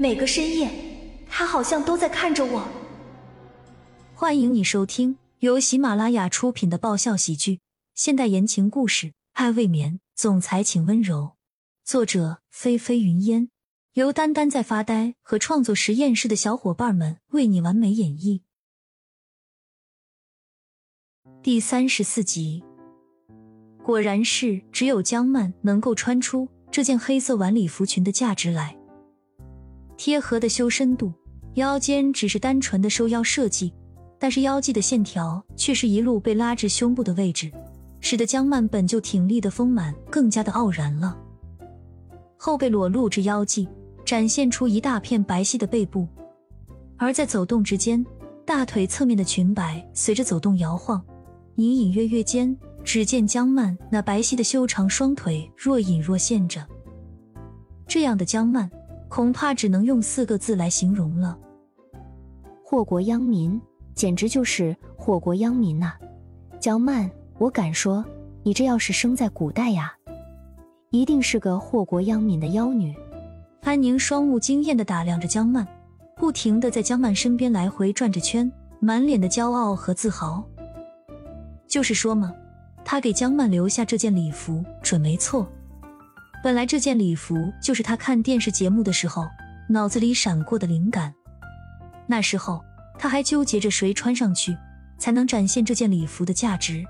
[0.00, 0.70] 每个深夜，
[1.28, 2.66] 他好像都在看着我。
[4.14, 7.60] 欢迎你收听由喜马拉雅出品的爆笑喜剧、
[7.94, 11.32] 现代言情故事《爱未眠》，总裁请温柔。
[11.84, 13.50] 作者：菲菲云烟，
[13.92, 18.40] 由丹丹在发呆和创作实验室的小伙伴们为你完美演绎。
[21.42, 22.64] 第三十四集，
[23.82, 28.79] 果然是只有江曼能够穿出这件黑色晚礼服裙的价值来。
[30.00, 31.12] 贴合的修身度，
[31.56, 33.70] 腰间只是单纯的收腰设计，
[34.18, 37.52] 但是腰际的线条却是一路被拉至胸部的位置，
[38.00, 41.14] 使得江曼本就挺立的丰满更加的傲然了。
[42.38, 43.68] 后背裸露至腰际，
[44.02, 46.08] 展现出一大片白皙的背部，
[46.96, 48.02] 而在走动之间，
[48.46, 51.04] 大腿侧面的裙摆随着走动摇晃。
[51.56, 56.66] 隐隐约约间，只见江曼那白皙的修长双腿若隐若现着。
[57.86, 58.70] 这样的江曼，
[59.10, 61.36] 恐怕只能用四个字来形容了：
[62.64, 63.60] 祸国殃民，
[63.92, 65.94] 简直就是祸国殃民呐！
[66.60, 68.04] 江曼，我敢说，
[68.44, 69.92] 你这要是生在古代呀，
[70.90, 72.94] 一定是个祸国殃民的妖女。
[73.62, 75.66] 安宁双目惊艳的打量着江曼，
[76.14, 80.44] 不停的在江曼身边来回转着圈，满脸的骄傲和自豪。
[81.66, 82.32] 就是说嘛，
[82.84, 85.44] 他给江曼留下这件礼服准没错。
[86.42, 89.28] 本来这件礼服就是他看电视节目的时候
[89.68, 91.12] 脑子里闪过的灵感。
[92.06, 92.60] 那时候
[92.98, 94.56] 他还纠结着谁穿上去
[94.98, 96.84] 才能展现这件礼服的价值。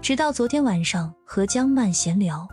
[0.00, 2.48] 直到昨天晚上和江曼闲聊，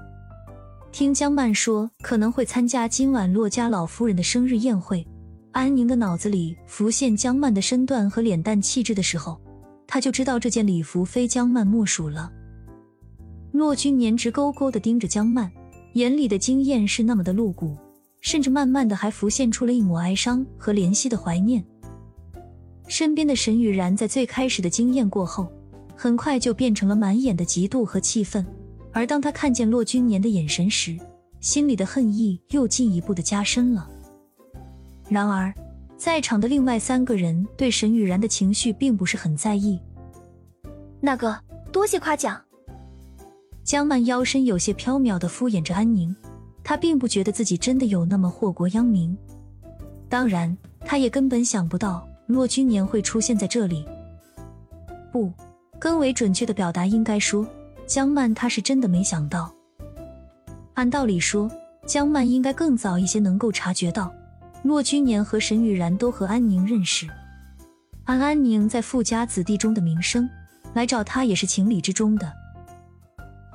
[0.92, 5.08] 听江曼说可能会参加今晚骆家老夫人的生日宴会，
[5.52, 9.40] 安宁的脑子里浮现江曼的身段和脸蛋气质的时候。
[9.92, 12.32] 他就知道这件礼服非江曼莫属了。
[13.52, 15.52] 骆君年直勾勾的盯着江曼，
[15.94, 17.78] 眼里的惊艳是那么的露骨，
[18.22, 21.64] 甚至慢慢的还浮现出了一抹哀伤和怜惜的怀念。
[22.88, 25.52] 身边的沈雨然在最开始的惊艳过后，
[25.96, 28.46] 很快就变成了满眼的嫉妒和气愤。
[28.92, 30.98] 而当他看见骆君年的眼神时，
[31.40, 33.90] 心里的恨意又进一步的加深了。
[35.10, 35.54] 然而。
[35.98, 39.78] 在场的另外三个人对沈雨然的情绪并不是很在意。
[41.02, 41.38] 那个，
[41.74, 42.42] 多谢夸奖。
[43.70, 46.16] 江曼腰身有些飘渺的敷衍着安宁，
[46.64, 49.16] 她并不觉得自己真的有那么祸国殃民。
[50.10, 53.86] 当然，她也根本想不到骆君年会出现在这里。
[55.12, 55.32] 不，
[55.78, 57.46] 更为准确的表达应该说，
[57.86, 59.54] 江曼她是真的没想到。
[60.74, 61.48] 按道理说，
[61.86, 64.12] 江曼应该更早一些能够察觉到。
[64.64, 67.08] 骆君年和沈雨然都和安宁认识，
[68.06, 70.28] 按安宁在富家子弟中的名声，
[70.74, 72.39] 来找他也是情理之中的。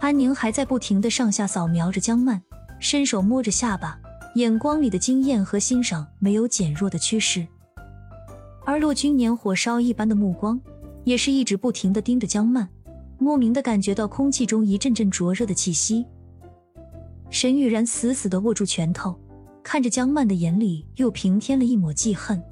[0.04, 2.42] 安宁还在不停的上下扫描着江曼，
[2.78, 3.98] 伸手摸着下巴，
[4.34, 7.46] 眼光里的惊艳和欣赏没有减弱的趋势。
[8.66, 10.60] 而骆君年火烧一般的目光，
[11.04, 12.68] 也是一直不停的盯着江曼，
[13.16, 16.04] 莫名的感觉到空气中一阵阵灼热的气息。
[17.30, 19.18] 沈雨然死死的握住拳头。
[19.62, 22.42] 看着江曼的眼里又平添了一抹记恨。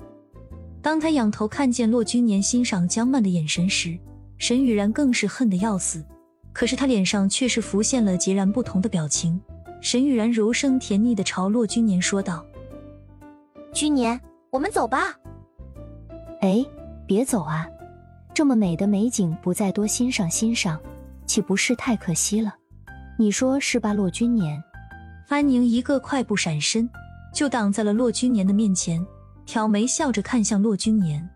[0.81, 3.99] 当他仰头看见骆君年欣赏江曼的眼神时，
[4.39, 6.03] 沈雨然更是恨得要死。
[6.53, 9.41] 可是他脸上却是浮现了截然不同的表情。
[9.81, 12.45] 沈雨然柔声甜腻的朝骆君年说道
[13.75, 14.21] ：“君年，
[14.51, 15.17] 我们走吧。
[16.41, 16.65] ”“哎，
[17.07, 17.67] 别走啊！
[18.33, 20.81] 这么美的美景，不再多欣赏欣赏，
[21.27, 22.55] 岂不是太可惜了？
[23.19, 24.63] 你说是吧，骆君年？”
[25.29, 26.89] 安宁一个快步闪身。
[27.33, 29.03] 就挡在了骆君年的面前，
[29.47, 31.27] 挑眉笑着看向骆君年。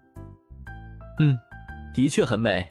[1.19, 1.35] 嗯，
[1.95, 2.69] 的确很美。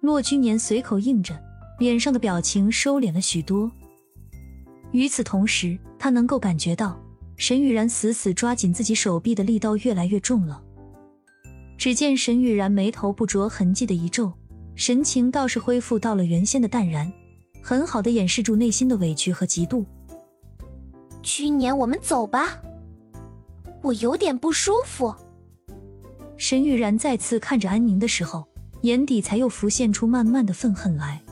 [0.00, 1.32] 骆君年随口应着，
[1.80, 3.72] 脸上的表情收敛了许多。
[4.92, 7.00] 与此同时，他能够感觉到
[7.36, 10.62] 沈雨然死死抓紧自己手臂的力道越来越重了。
[11.78, 14.30] 只见沈雨然眉头不着痕迹的一皱，
[14.74, 17.10] 神情倒是恢复到了原先的淡然，
[17.62, 19.82] 很好的掩饰住内心的委屈和嫉妒。
[21.22, 22.60] 去年我们走吧，
[23.80, 25.14] 我有点不舒服。
[26.36, 28.46] 沈雨然再次看着安宁的时候，
[28.82, 31.22] 眼底才又浮现出慢慢的愤恨来，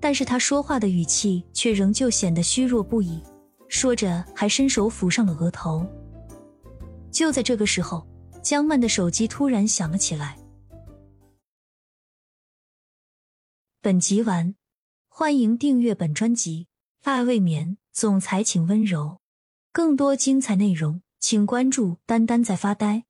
[0.00, 3.22] 但是他说话的语气却仍旧显得虚弱不已，
[3.68, 5.86] 说着还伸手抚上了额头。
[7.10, 8.06] 就在这个时候，
[8.42, 10.38] 江曼的手机突然响了起来。
[13.82, 14.54] 本集完，
[15.08, 16.68] 欢迎订阅本专辑，
[17.02, 17.76] 爱未眠。
[17.92, 19.20] 总裁，请温柔。
[19.72, 23.04] 更多精彩内容，请关注“丹丹在发呆”。